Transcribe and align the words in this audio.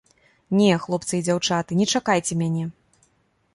Не, 0.59 0.69
хлопцы 0.85 1.13
і 1.19 1.25
дзяўчаты, 1.27 1.71
не 1.83 1.89
чакайце 1.99 2.41
мяне! 2.43 2.65